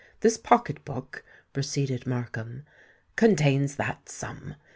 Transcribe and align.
This 0.21 0.35
pocket 0.35 0.83
book," 0.83 1.23
proceeded 1.53 2.07
Markham, 2.07 2.65
"contains 3.15 3.75
that 3.75 4.09
sum. 4.09 4.55